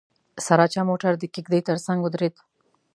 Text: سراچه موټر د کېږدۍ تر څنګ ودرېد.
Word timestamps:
سراچه 0.45 0.81
موټر 0.89 1.11
د 1.17 1.23
کېږدۍ 1.33 1.61
تر 1.67 1.77
څنګ 1.85 1.99
ودرېد. 2.01 2.35